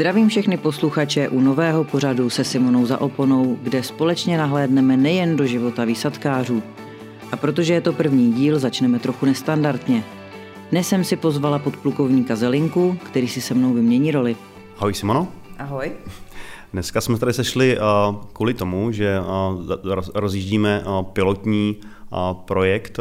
[0.00, 5.46] Zdravím všechny posluchače u nového pořadu se Simonou za oponou, kde společně nahlédneme nejen do
[5.46, 6.62] života výsadkářů.
[7.32, 10.04] A protože je to první díl, začneme trochu nestandardně.
[10.70, 14.36] Dnes jsem si pozvala podplukovníka Zelinku, který si se mnou vymění roli.
[14.78, 15.28] Ahoj Simono.
[15.58, 15.92] Ahoj.
[16.72, 17.78] Dneska jsme tady sešli
[18.32, 19.18] kvůli tomu, že
[20.14, 21.76] rozjíždíme pilotní
[22.44, 22.98] projekt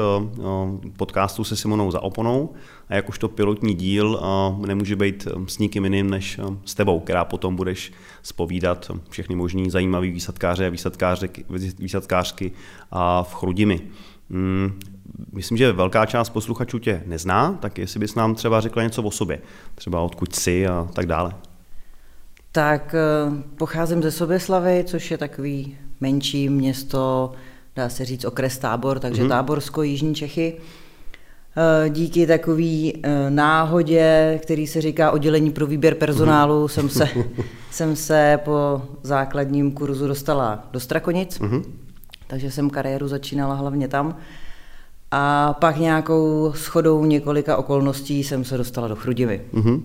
[0.98, 2.54] podcastu se Simonou za oponou
[2.90, 4.22] a jakožto pilotní díl
[4.66, 7.92] nemůže být s nikým jiným než s tebou, která potom budeš
[8.22, 10.70] spovídat všechny možný zajímavý výsadkáře a
[11.80, 12.52] výsadkářky
[13.24, 13.82] v Chrudimi.
[14.30, 14.80] Hmm,
[15.34, 19.12] myslím, že velká část posluchačů tě nezná, tak jestli bys nám třeba řekla něco o
[19.12, 19.42] sobě,
[19.76, 21.34] třeba odkud jsi a tak dále.
[22.52, 27.32] Tak eh, pocházím ze Soběslavy, což je takový menší město,
[27.80, 29.30] dá se říct okres Tábor, takže mm-hmm.
[29.30, 30.58] Táborsko, Jižní Čechy.
[31.58, 36.68] Eh, díky takový eh, náhodě, který se říká oddělení pro výběr personálu, mm-hmm.
[36.68, 37.10] jsem, se,
[37.72, 41.64] jsem se po základním kurzu dostala do Strakonic, mm-hmm.
[42.28, 44.18] takže jsem kariéru začínala hlavně tam.
[45.12, 49.42] A pak nějakou schodou několika okolností jsem se dostala do Chrudivy.
[49.54, 49.82] Mm-hmm.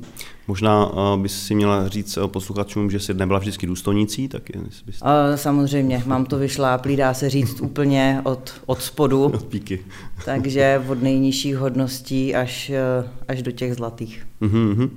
[0.48, 4.60] Možná uh, bys si měla říct uh, posluchačům, že jsi nebyla vždycky důstojnicí, tak je,
[4.86, 5.02] bys...
[5.02, 9.24] uh, Samozřejmě, mám to vyšláplý, dá se říct úplně od, od spodu.
[9.34, 9.84] Od píky.
[10.24, 12.70] takže od nejnižších hodností až,
[13.00, 14.26] uh, až do těch zlatých.
[14.42, 14.90] Mm-hmm.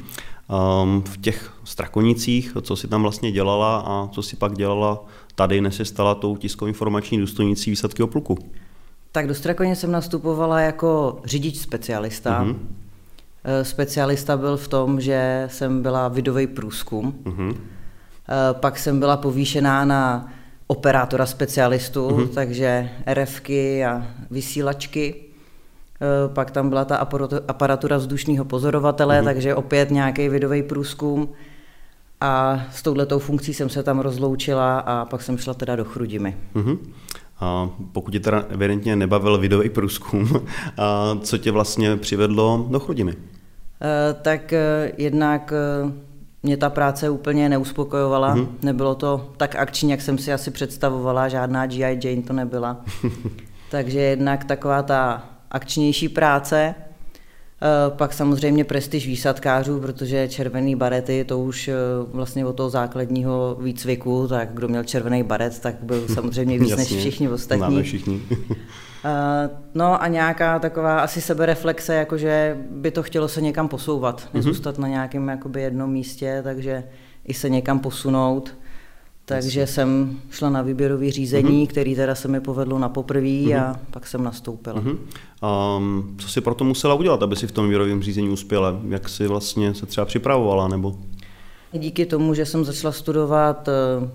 [0.83, 5.61] Um, v těch strakonicích, co jsi tam vlastně dělala a co jsi pak dělala tady,
[5.61, 8.37] než se stala tou tiskovou informační důstojnicí výsadky pluku?
[9.11, 12.45] Tak do Strakoně jsem nastupovala jako řidič specialista.
[12.45, 12.55] Mm-hmm.
[13.63, 17.15] Specialista byl v tom, že jsem byla vidový průzkum.
[17.23, 17.55] Mm-hmm.
[18.51, 20.33] Pak jsem byla povýšená na
[20.67, 22.27] operátora specialistu, mm-hmm.
[22.27, 25.15] takže RFky a vysílačky.
[26.01, 27.07] Eh, pak tam byla ta
[27.47, 29.23] aparatura vzdušného pozorovatele, mm-hmm.
[29.25, 31.29] takže opět nějaký vidový průzkum.
[32.21, 36.37] A s touhletou funkcí jsem se tam rozloučila a pak jsem šla teda do Chrudimy.
[36.55, 36.77] Mm-hmm.
[37.39, 40.41] A pokud tě teda evidentně nebavil videový průzkum,
[40.77, 43.13] a co tě vlastně přivedlo do Chrudimy?
[43.81, 45.91] Eh, tak eh, jednak eh,
[46.43, 48.35] mě ta práce úplně neuspokojovala.
[48.35, 48.47] Mm-hmm.
[48.61, 51.99] Nebylo to tak akční, jak jsem si asi představovala, žádná G.I.
[52.03, 52.85] Jane to nebyla.
[53.71, 56.75] Takže jednak taková ta akčnější práce,
[57.89, 61.69] pak samozřejmě prestiž výsadkářů, protože červený barety, to už
[62.11, 66.87] vlastně od toho základního výcviku, tak kdo měl červený baret, tak byl samozřejmě víc než
[66.87, 67.61] všichni ostatní.
[67.61, 68.21] Máme všichni.
[69.05, 74.29] Eh, no a nějaká taková asi sebereflexe, jakože by to chtělo se někam posouvat, mhm.
[74.33, 74.81] nezůstat mm-hmm.
[74.81, 76.83] na nějakém jakoby jednom místě, takže
[77.25, 78.53] i se někam posunout.
[79.25, 79.73] Takže Jasně.
[79.73, 81.69] jsem šla na výběrové řízení, mm-hmm.
[81.69, 83.61] který teda se mi povedlo na poprvé mm-hmm.
[83.61, 84.81] a pak jsem nastoupila.
[84.81, 84.97] Mm-hmm.
[85.77, 88.79] Um, co si proto musela udělat, aby si v tom výběrovém řízení uspěla?
[88.89, 90.67] Jak si vlastně se třeba připravovala?
[90.67, 90.95] nebo?
[91.71, 94.09] Díky tomu, že jsem začala studovat eh,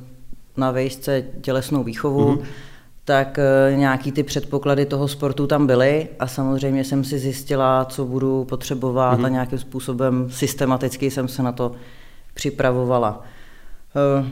[0.56, 2.44] na vejšce tělesnou výchovu, mm-hmm.
[3.04, 8.04] Tak eh, nějaký ty předpoklady toho sportu tam byly a samozřejmě jsem si zjistila, co
[8.04, 9.24] budu potřebovat mm-hmm.
[9.24, 11.72] a nějakým způsobem systematicky jsem se na to
[12.34, 13.24] připravovala.
[14.20, 14.26] Uh,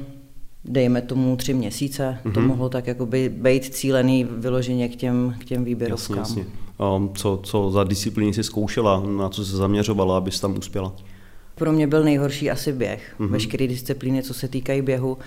[0.64, 2.32] dejme tomu tři měsíce, mm-hmm.
[2.32, 2.48] to mhm.
[2.48, 6.18] mohlo tak jakoby být cílený vyloženě k těm, k těm výběrovkám.
[6.18, 6.54] Jasně, jasně.
[6.96, 10.92] Um, co, co za disciplíny si zkoušela, na co se zaměřovala, abys tam uspěla?
[11.54, 13.14] Pro mě byl nejhorší asi běh.
[13.20, 13.28] Mm-hmm.
[13.28, 15.18] Veškeré disciplíny, co se týkají běhu,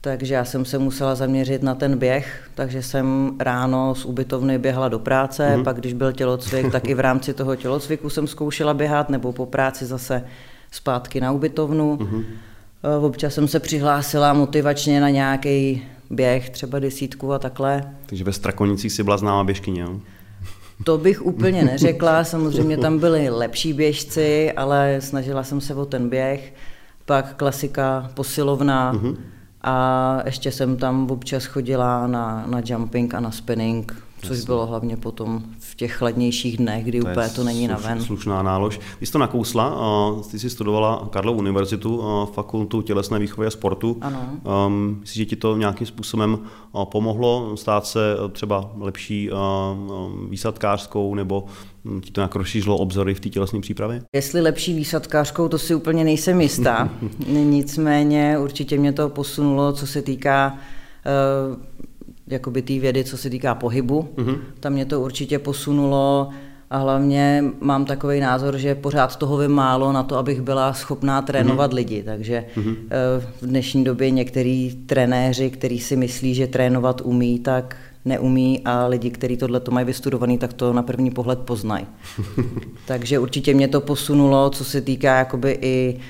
[0.00, 4.88] takže já jsem se musela zaměřit na ten běh, takže jsem ráno z ubytovny běhala
[4.88, 5.64] do práce, mm-hmm.
[5.64, 9.46] pak když byl tělocvik, tak i v rámci toho tělocviku jsem zkoušela běhat, nebo po
[9.46, 10.24] práci zase
[10.70, 11.96] zpátky na ubytovnu.
[11.96, 12.24] Mm-hmm.
[12.82, 17.94] Eh, občas jsem se přihlásila motivačně na nějaký běh, třeba desítku a takhle.
[18.06, 20.00] Takže ve Strakonicích si byla známá běžkyně, jo?
[20.84, 26.08] To bych úplně neřekla, samozřejmě tam byli lepší běžci, ale snažila jsem se o ten
[26.08, 26.54] běh.
[27.06, 29.16] Pak klasika posilovna uh-huh.
[29.62, 34.96] A ještě jsem tam občas chodila na, na jumping a na spinning, což bylo hlavně
[34.96, 38.02] potom v těch chladnějších dnech, kdy to úplně to není sluš, na ven.
[38.02, 38.80] Slušná nálož.
[38.98, 39.78] Ty jsi to nakousla,
[40.30, 43.96] ty jsi studovala Karlovu univerzitu, fakultu tělesné výchovy a sportu.
[44.00, 44.30] Ano.
[44.66, 46.38] Um, myslíš, že ti to nějakým způsobem
[46.84, 49.30] pomohlo stát se třeba lepší
[50.28, 51.44] výsadkářskou nebo
[51.84, 54.02] hm, ti to nějak rozšířilo obzory v té tělesné přípravě?
[54.12, 56.88] Jestli lepší výsadkářkou, to si úplně nejsem jistá.
[57.28, 60.58] Nicméně určitě mě to posunulo, co se týká
[61.48, 61.56] uh,
[62.30, 64.08] jakoby té vědy, co se týká pohybu.
[64.16, 64.38] Mm-hmm.
[64.60, 66.28] Tam mě to určitě posunulo
[66.70, 71.22] a hlavně mám takový názor, že pořád toho vím málo na to, abych byla schopná
[71.22, 71.74] trénovat mm-hmm.
[71.74, 72.02] lidi.
[72.02, 72.76] Takže mm-hmm.
[73.40, 79.10] v dnešní době některý trenéři, kteří si myslí, že trénovat umí, tak neumí a lidi,
[79.10, 81.86] kteří tohle to mají vystudovaný, tak to na první pohled poznají.
[82.86, 86.00] Takže určitě mě to posunulo, co se týká jakoby i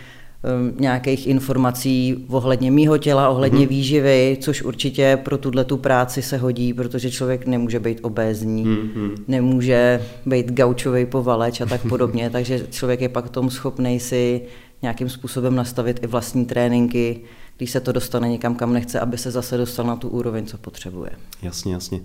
[0.80, 3.68] nějakých informací ohledně mýho těla, ohledně mm-hmm.
[3.68, 9.14] výživy, což určitě pro tuhle tu práci se hodí, protože člověk nemůže být obézní, mm-hmm.
[9.28, 14.42] nemůže být gaučový povaleč a tak podobně, takže člověk je pak tom schopný si
[14.82, 17.20] nějakým způsobem nastavit i vlastní tréninky,
[17.58, 20.58] když se to dostane někam, kam nechce, aby se zase dostal na tu úroveň, co
[20.58, 21.10] potřebuje.
[21.42, 22.00] Jasně, jasně.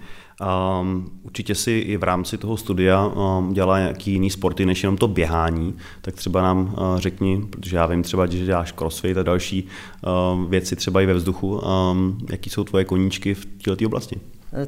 [0.81, 4.97] Um, určitě si i v rámci toho studia um, dělá nějaký jiný sporty, než jenom
[4.97, 9.23] to běhání, tak třeba nám uh, řekni, protože já vím třeba, že děláš crossfit a
[9.23, 11.61] další uh, věci třeba i ve vzduchu,
[11.91, 14.19] um, jaký jsou tvoje koníčky v této oblasti?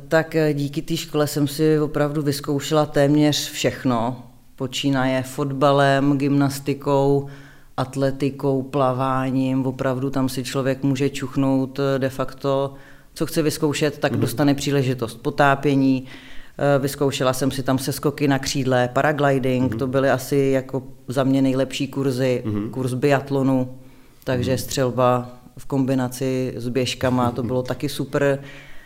[0.08, 4.24] Tak eh, díky té škole jsem si opravdu vyzkoušela téměř všechno.
[4.56, 7.28] Počínaje fotbalem, gymnastikou,
[7.78, 12.74] atletikou, plaváním, opravdu tam si člověk může čuchnout eh, de facto,
[13.14, 14.20] co chce vyzkoušet, tak mm-hmm.
[14.20, 16.06] dostane příležitost potápění,
[16.58, 19.78] eh, Vyzkoušela jsem si tam seskoky na křídle, paragliding, mm-hmm.
[19.78, 22.70] to byly asi jako za mě nejlepší kurzy, mm-hmm.
[22.70, 23.78] kurz biatlonu,
[24.24, 24.64] takže mm-hmm.
[24.64, 28.40] střelba v kombinaci s běžkama, to bylo taky super.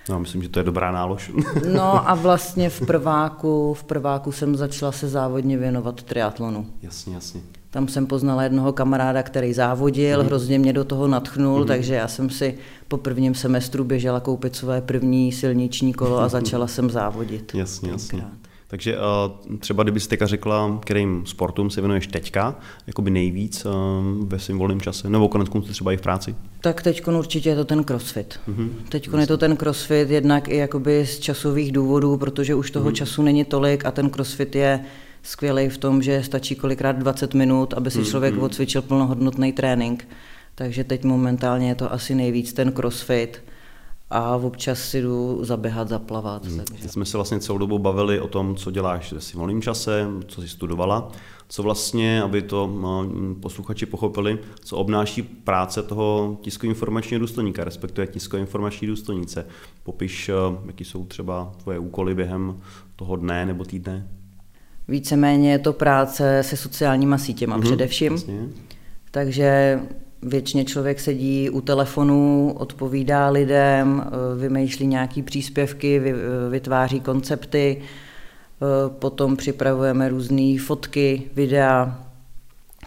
[0.10, 1.32] No, myslím, že to je dobrá nálož.
[1.74, 6.68] no a vlastně v prváku, v prváku jsem začala se závodně věnovat triatlonu.
[6.82, 7.42] Jasně, jasně.
[7.72, 10.26] Tam jsem poznala jednoho kamaráda, který závodil, mm.
[10.26, 11.68] hrozně mě do toho natchnul, mm.
[11.68, 12.58] takže já jsem si
[12.88, 17.56] po prvním semestru běžela koupit své první silniční kolo a začala jsem závodit.
[17.56, 18.26] Jasně, jasně.
[18.68, 22.56] Takže uh, třeba kdybyste teďka řekla, kterým sportům se věnuješ teďka,
[22.88, 23.72] jakoby nejvíc uh,
[24.28, 26.36] ve svém volném čase, nebo konec konců třeba i v práci?
[26.62, 28.40] Tak teď určitě je to ten crossfit.
[28.50, 28.70] Mm-hmm.
[28.90, 32.94] Teď je to ten crossfit jednak i jakoby z časových důvodů, protože už toho mm-hmm.
[32.94, 34.86] času není tolik a ten crossfit je
[35.30, 38.44] skvělý v tom, že stačí kolikrát 20 minut, aby si člověk mm-hmm.
[38.44, 40.08] odcvičil plnohodnotný trénink.
[40.56, 43.44] Takže teď momentálně je to asi nejvíc ten crossfit
[44.10, 46.46] a občas si jdu zaběhat, zaplavat.
[46.46, 46.60] Hmm.
[46.60, 46.90] Takže.
[46.90, 50.42] Jsme se vlastně celou dobu bavili o tom, co děláš ve svým volným čase, co
[50.42, 51.12] jsi studovala,
[51.50, 52.72] co vlastně, aby to
[53.42, 59.46] posluchači pochopili, co obnáší práce toho tiskoinformačního důstojníka, respektive tiskoinformační důstojnice.
[59.84, 60.32] Popiš,
[60.66, 62.62] jaký jsou třeba tvoje úkoly během
[62.96, 64.19] toho dne nebo týdne.
[64.90, 68.14] Víceméně je to práce se sociálníma sítěma mm-hmm, především.
[68.14, 68.40] Jasně.
[69.12, 69.80] Takže
[70.22, 78.66] většině člověk sedí u telefonu, odpovídá lidem, eh, vymýšlí nějaké příspěvky, eh, vytváří koncepty, eh,
[79.00, 82.04] potom připravujeme různé fotky, videa,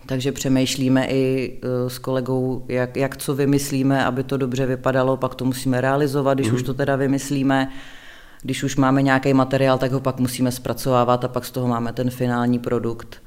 [0.07, 1.53] takže přemýšlíme i
[1.89, 6.49] s kolegou, jak, jak co vymyslíme, aby to dobře vypadalo, pak to musíme realizovat, když
[6.49, 6.55] mm.
[6.55, 7.73] už to teda vymyslíme.
[8.43, 11.93] Když už máme nějaký materiál, tak ho pak musíme zpracovávat a pak z toho máme
[11.93, 13.23] ten finální produkt.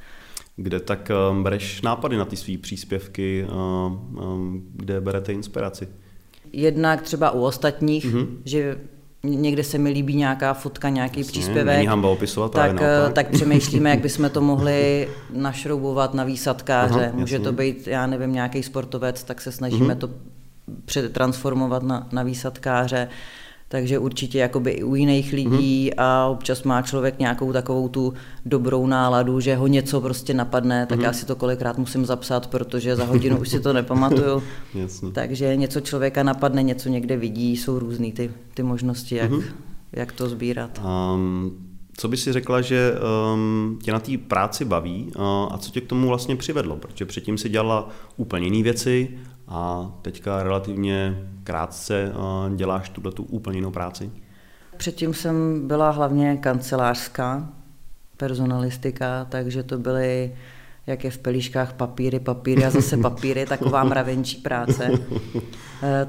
[0.56, 5.88] Kde tak um, bereš nápady na ty své příspěvky, um, um, kde berete inspiraci?
[6.54, 8.28] Jednak třeba u ostatních, mm-hmm.
[8.46, 8.78] že
[9.24, 11.76] někde se mi líbí nějaká fotka, nějaký Jasně, příspěvek.
[11.76, 17.08] Není hamba opisovat, tak, eh, tak přemýšlíme, jak bychom to mohli našroubovat na výsadkáře.
[17.08, 19.98] Aha, Může to být, já nevím, nějaký sportovec, tak se snažíme mm-hmm.
[19.98, 20.10] to
[20.86, 23.08] přetransformovat na, na výsadkáře
[23.68, 26.04] takže určitě jakoby i u jiných lidí mm-hmm.
[26.04, 28.14] a občas má člověk nějakou takovou tu
[28.46, 31.04] dobrou náladu, že ho něco prostě napadne, tak mm-hmm.
[31.04, 34.44] já si to kolikrát musím zapsat, protože za hodinu už si to nepamatuju.
[35.14, 39.44] Takže něco člověka napadne, něco někde vidí, jsou různé ty, ty možnosti, jak, mm-hmm.
[39.92, 40.82] jak to sbírat.
[41.14, 41.58] Um,
[41.98, 42.94] co by si řekla, že
[43.34, 46.78] um, tě na té práci baví uh, a co tě k tomu vlastně přivedlo?
[46.78, 52.11] Protože předtím si dělala úplně jiné věci a teďka relativně krátce
[52.56, 54.11] děláš tuhle tu úplně jinou práci.
[54.78, 57.49] Předtím jsem byla hlavně kancelářská
[58.18, 60.35] personalistika, takže to byly
[60.87, 64.92] jak je v pelíškách papíry, papíry a zase papíry, taková mravenčí práce.
[65.83, 66.07] Eh,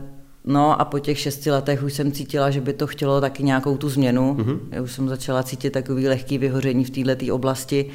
[0.48, 3.76] No a po těch šesti letech už jsem cítila, že by to chtělo taky nějakou
[3.76, 4.34] tu změnu.
[4.34, 4.58] Mm-hmm.
[4.70, 7.86] Já už jsem začala cítit takový lehký vyhoření v této oblasti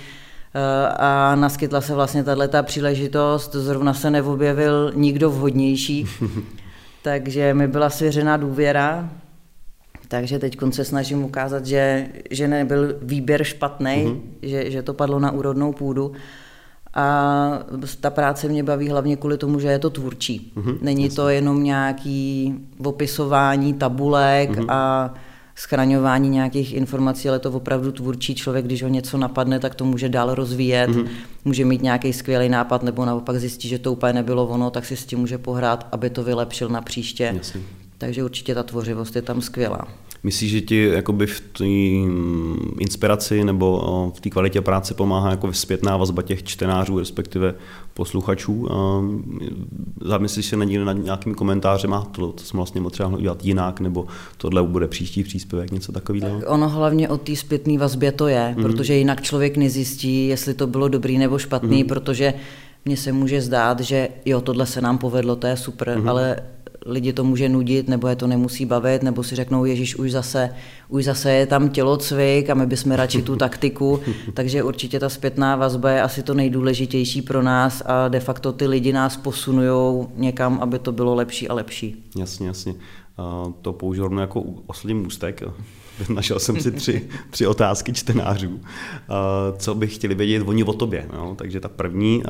[0.98, 3.55] a naskytla se vlastně tato příležitost.
[3.55, 6.05] Zrovna se neobjevil nikdo vhodnější,
[7.03, 9.10] takže mi byla svěřena důvěra.
[10.08, 14.22] Takže teď se snažím ukázat, že, že nebyl výběr špatný, mm-hmm.
[14.41, 16.12] že, že to padlo na úrodnou půdu.
[16.93, 17.60] A
[18.01, 20.53] ta práce mě baví hlavně kvůli tomu, že je to tvůrčí.
[20.55, 21.15] Mm-hmm, Není jasný.
[21.15, 24.65] to jenom nějaký opisování tabulek mm-hmm.
[24.70, 25.13] a
[25.55, 30.10] schraňování nějakých informací, ale to opravdu tvůrčí člověk, když ho něco napadne, tak to může
[30.10, 31.08] dál rozvíjet, mm-hmm.
[31.46, 34.98] může mít nějaký skvělý nápad, nebo naopak zjistí, že to úplně nebylo ono, tak si
[34.98, 37.34] s tím může pohrát, aby to vylepšil na příště.
[37.38, 37.63] Jasný.
[37.98, 39.88] Takže určitě ta tvořivost je tam skvělá.
[40.24, 41.66] Myslíš, že ti jakoby v té
[42.80, 47.56] inspiraci nebo v té kvalitě práce pomáhá jako zpětná vazba těch čtenářů, respektive
[47.94, 48.68] posluchačů?
[50.06, 54.06] Zamyslíš se nad, nad nějakými komentářem, to, to jsme vlastně potřeba udělat jinak, nebo
[54.38, 56.40] tohle bude příští příspěvek, něco takového?
[56.40, 58.63] Tak ono hlavně o té zpětné vazbě to je, mm.
[58.63, 61.90] protože jinak člověk nezjistí, jestli to bylo dobrý nebo špatný, mm.
[61.90, 62.34] protože
[62.86, 66.10] mně se může zdát, že jo, tohle se nám povedlo, to je super, mm-hmm.
[66.10, 66.38] ale
[66.85, 70.55] lidi to může nudit, nebo je to nemusí bavit, nebo si řeknou, Ježíš, už zase,
[70.91, 74.00] už zase je tam tělocvik a my bychom radši tu taktiku.
[74.33, 78.67] Takže určitě ta zpětná vazba je asi to nejdůležitější pro nás a de facto ty
[78.67, 82.03] lidi nás posunují někam, aby to bylo lepší a lepší.
[82.17, 82.75] Jasně, jasně.
[83.62, 85.43] To použil jako oslý můstek.
[86.10, 88.60] Našel jsem si tři, tři otázky čtenářů,
[89.57, 91.05] co by chtěli vědět oni o tobě.
[91.13, 91.36] No?
[91.36, 92.24] Takže ta první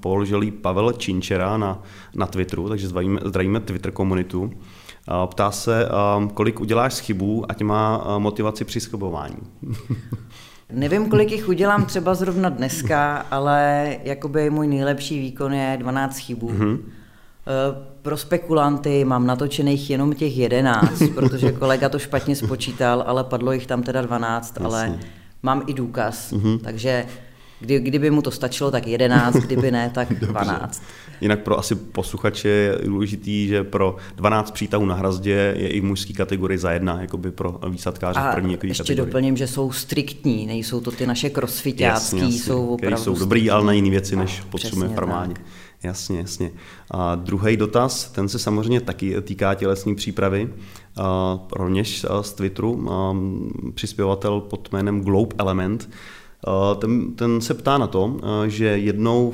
[0.00, 1.82] položil Pavel Činčera na,
[2.14, 4.52] na Twitteru, takže zdravíme, zdravíme Twitter komunitu.
[5.26, 5.88] Ptá se,
[6.34, 9.36] kolik uděláš chybů, ať má motivaci při schybování.
[10.72, 16.48] Nevím, kolik jich udělám třeba zrovna dneska, ale jakoby můj nejlepší výkon je 12 chybů.
[16.48, 16.78] Mm-hmm.
[18.02, 23.66] Pro spekulanty mám natočených jenom těch 11, protože kolega to špatně spočítal, ale padlo jich
[23.66, 24.66] tam teda 12, Jasně.
[24.66, 24.98] ale
[25.42, 26.58] mám i důkaz, mm-hmm.
[26.58, 27.06] takže
[27.62, 30.82] kdy, kdyby mu to stačilo, tak 11, kdyby ne, tak 12.
[31.20, 35.84] Jinak pro asi posluchače je důležitý, že pro 12 přítahů na hrazdě je i v
[35.84, 39.06] mužské kategorii za jedna, by pro výsadkáře v první A ještě kategorii.
[39.06, 43.72] doplním, že jsou striktní, nejsou to ty naše crossfitácký, jsou opravdu jsou dobrý, ale na
[43.72, 45.34] jiné věci, než potřebujeme v armádě.
[45.82, 46.50] Jasně, jasně.
[46.90, 50.48] A druhý dotaz, ten se samozřejmě taky týká tělesní přípravy.
[50.96, 52.88] A rovněž z Twitteru
[53.74, 55.90] přispěvatel pod jménem Globe Element
[56.78, 59.30] ten, ten se ptá na to, že jednou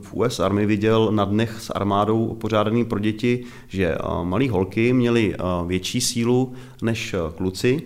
[0.00, 5.34] v US Army viděl na dnech s armádou pořádaný pro děti, že malí holky měly
[5.66, 7.82] větší sílu než kluci,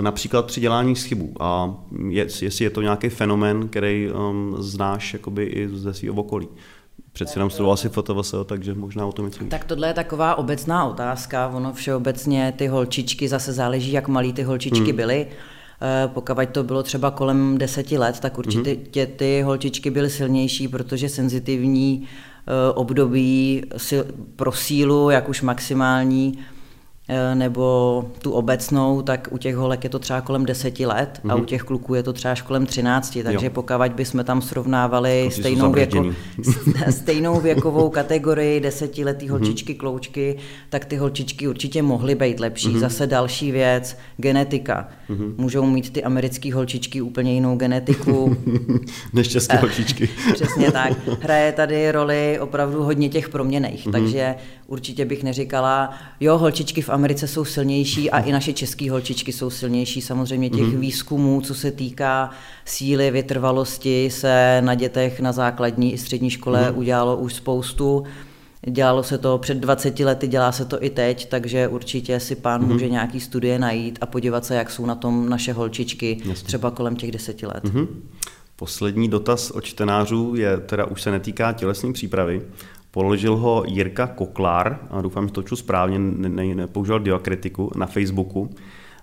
[0.00, 1.34] například při dělání chybu.
[1.40, 1.74] A
[2.08, 6.48] jestli je to nějaký fenomen, který um, znáš jakoby i ze svého okolí.
[7.12, 10.84] Přeci jenom studoval si FTVS, takže možná o tom něco Tak tohle je taková obecná
[10.84, 11.48] otázka.
[11.48, 14.96] Ono všeobecně ty holčičky, zase záleží, jak malí ty holčičky hmm.
[14.96, 15.26] byly.
[15.82, 19.06] Eh, pokud to bylo třeba kolem deseti let, tak určitě mm-hmm.
[19.16, 23.62] ty holčičky byly silnější, protože senzitivní eh, období
[24.36, 26.38] pro sílu, jak už maximální,
[27.34, 31.32] nebo tu obecnou, tak u těch holek je to třeba kolem deseti let mm-hmm.
[31.32, 31.46] a u mhm.
[31.46, 33.52] těch kluků je to třeba až kolem třinácti, takže jo.
[33.54, 36.04] pokud bychom tam srovnávali stejnou, věko,
[36.90, 39.32] stejnou věkovou kategorii desetiletý mhm.
[39.32, 39.76] holčičky, mm-hmm.
[39.76, 40.36] kloučky,
[40.70, 42.68] tak ty holčičky určitě mohly být lepší.
[42.68, 42.78] Mm-hmm.
[42.78, 44.88] Zase další věc, genetika.
[45.10, 45.34] Mm-hmm.
[45.36, 48.36] Můžou mít ty americké holčičky úplně jinou genetiku.
[49.12, 50.08] Nešťastné holčičky.
[50.34, 50.92] Přesně tak.
[51.20, 53.92] Hraje tady roli opravdu hodně těch proměnejch, mm-hmm.
[53.92, 54.34] takže
[54.66, 59.50] určitě bych neříkala, jo, holčičky v Americe jsou silnější a i naše české holčičky jsou
[59.50, 60.00] silnější.
[60.00, 60.78] Samozřejmě těch mm-hmm.
[60.78, 62.30] výzkumů, co se týká
[62.64, 66.78] síly, vytrvalosti, se na dětech na základní i střední škole mm-hmm.
[66.78, 68.04] udělalo už spoustu.
[68.70, 72.62] Dělalo se to před 20 lety, dělá se to i teď, takže určitě si pán
[72.62, 72.72] mm-hmm.
[72.72, 76.46] může nějaký studie najít a podívat se, jak jsou na tom naše holčičky, Jasně.
[76.46, 77.64] třeba kolem těch deseti let.
[77.64, 77.86] Mm-hmm.
[78.56, 82.42] Poslední dotaz od čtenářů je, teda už se netýká tělesné přípravy,
[82.96, 87.86] Položil ho Jirka Koklár, a doufám, že to čtu správně, ne, ne, nepoužil diakritiku na
[87.86, 88.50] Facebooku.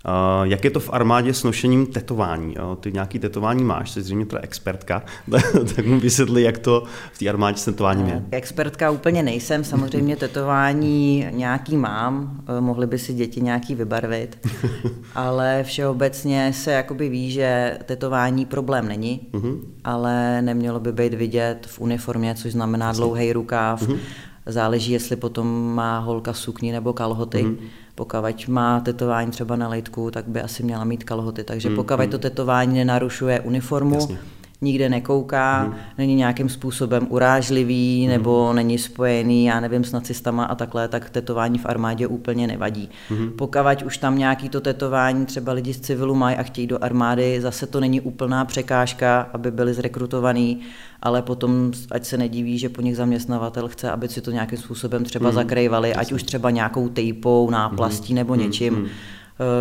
[0.08, 2.56] Uh, jak je to v armádě s nošením tetování?
[2.80, 5.04] Ty nějaký tetování máš, jsi zřejmě teda expertka,
[5.76, 6.84] tak mu vysvětli, jak to
[7.14, 8.24] v té armádě s tetováním je.
[8.32, 14.48] Expertka úplně nejsem, samozřejmě tetování nějaký mám, uh, mohly by si děti nějaký vybarvit,
[15.16, 19.60] ale všeobecně se jakoby ví, že tetování problém není, uh-huh.
[19.84, 23.98] ale nemělo by být vidět v uniformě, což znamená dlouhý rukáv, uh-huh.
[24.46, 27.44] záleží, jestli potom má holka sukni nebo kalhoty.
[27.44, 27.58] Uh-huh
[27.96, 31.44] pokud má tetování třeba na lejtku, tak by asi měla mít kalhoty.
[31.44, 32.10] Takže mm, pokud mm.
[32.10, 34.18] to tetování nenarušuje uniformu, Jasně.
[34.64, 35.74] Nikde nekouká, mm.
[35.98, 38.10] není nějakým způsobem urážlivý mm.
[38.10, 42.90] nebo není spojený, já nevím, s nacistama a takhle, tak tetování v armádě úplně nevadí.
[43.10, 43.32] Mm.
[43.32, 47.42] Pokud už tam nějaký to tetování třeba lidi z civilu mají a chtějí do armády,
[47.42, 50.62] zase to není úplná překážka, aby byli zrekrutovaní
[51.04, 55.04] ale potom ať se nediví, že po nich zaměstnavatel chce, aby si to nějakým způsobem
[55.04, 55.36] třeba mm.
[55.36, 58.16] zakrývali, ať už třeba nějakou tejpou, náplastí mm.
[58.16, 58.44] nebo mhm.
[58.44, 58.74] něčím.
[58.74, 58.88] Mm.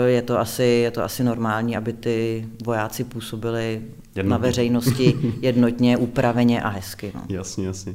[0.06, 3.82] Je to, asi, je to asi normální, aby ty vojáci působili
[4.14, 4.30] jednotně.
[4.30, 7.12] na veřejnosti jednotně, upraveně a hezky.
[7.14, 7.22] No.
[7.28, 7.94] Jasně, jasně.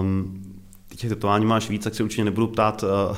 [0.00, 0.42] Um,
[0.96, 3.16] těch tetování máš víc, tak se určitě nebudu ptát, uh,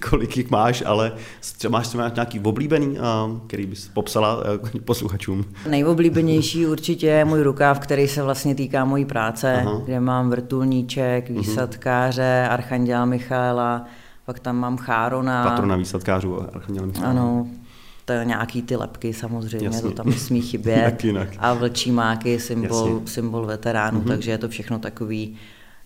[0.10, 1.12] kolik jich máš, ale
[1.58, 5.44] třeba máš třeba nějaký oblíbený, uh, který bys popsala uh, posluchačům?
[5.70, 9.80] Nejoblíbenější určitě je můj rukáv, který se vlastně týká mojí práce, Aha.
[9.84, 11.38] kde mám vrtulníček, mhm.
[11.38, 13.84] výsadkáře, Archanděla Michaela,
[14.26, 15.44] pak tam mám Chárona.
[15.44, 16.38] Patrona výsadkářů.
[17.04, 17.46] Ano,
[18.04, 19.82] to nějaký ty lepky samozřejmě, Jasně.
[19.82, 20.76] to tam nesmí chybět.
[21.04, 21.28] jinak, jinak.
[21.38, 24.08] A vlčí máky, symbol, symbol veteránů, mm-hmm.
[24.08, 25.36] takže je to všechno takový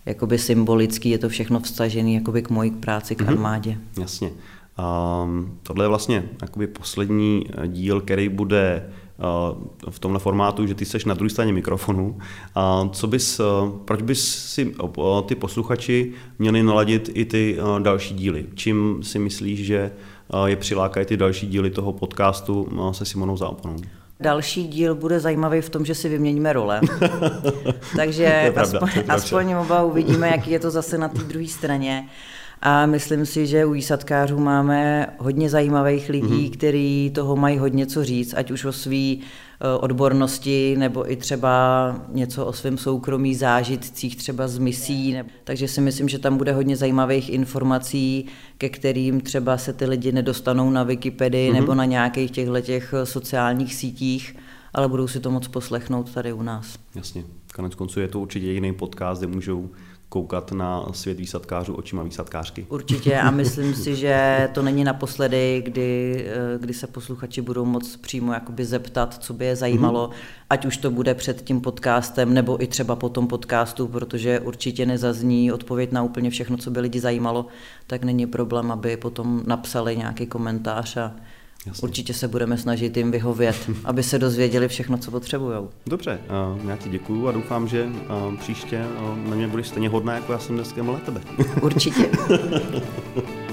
[0.05, 3.29] jakoby symbolický, je to všechno vstažený jakoby k mojí práci, k mhm.
[3.29, 3.77] armádě.
[3.99, 4.31] Jasně.
[5.23, 8.89] Um, tohle je vlastně jakoby poslední eh, díl, který bude
[9.89, 12.17] v tomhle formátu, že ty jsi na druhé straně mikrofonu.
[12.91, 13.41] Co bys,
[13.85, 14.75] proč bys si
[15.25, 18.45] ty posluchači měli naladit i ty další díly?
[18.55, 19.91] Čím si myslíš, že
[20.45, 23.75] je přilákají ty další díly toho podcastu se Simonou Záponou?
[24.21, 26.81] Další díl bude zajímavý v tom, že si vyměníme role.
[27.95, 32.07] Takže pravda, aspoň, aspoň oba uvidíme, jaký je to zase na té druhé straně.
[32.61, 36.51] A myslím si, že u výsadkářů máme hodně zajímavých lidí, mm-hmm.
[36.51, 39.19] kteří toho mají hodně co říct, ať už o své eh,
[39.79, 45.17] odbornosti, nebo i třeba něco o svém soukromí, zážitcích třeba z misí.
[45.43, 48.25] Takže si myslím, že tam bude hodně zajímavých informací,
[48.57, 51.59] ke kterým třeba se ty lidi nedostanou na Wikipedii mm-hmm.
[51.59, 54.35] nebo na nějakých těchto těch eh, sociálních sítích,
[54.73, 56.75] ale budou si to moc poslechnout tady u nás.
[56.95, 57.23] Jasně.
[57.55, 59.69] Konec konců je to určitě jediný podcast, kde můžou
[60.09, 62.65] koukat na svět výsadkářů očima výsadkářky.
[62.69, 67.95] Určitě a myslím si, že to není naposledy, kdy, eh, kdy se posluchači budou moc
[67.95, 70.43] přímo jakoby zeptat, co by je zajímalo, mm-hmm.
[70.49, 74.85] ať už to bude před tím podcastem nebo i třeba po tom podcastu, protože určitě
[74.85, 77.45] nezazní odpověď na úplně všechno, co by lidi zajímalo,
[77.87, 81.15] tak není problém, aby potom napsali nějaký komentář a
[81.65, 81.81] Jasně.
[81.81, 85.57] Určitě se budeme snažit jim vyhovět, aby se dozvěděli všechno, co potřebují.
[85.85, 86.19] Dobře,
[86.67, 87.87] já ti děkuju a doufám, že
[88.39, 88.85] příště
[89.29, 91.21] na mě budeš stejně hodná, jako já jsem dneska na tebe.
[91.61, 92.09] Určitě.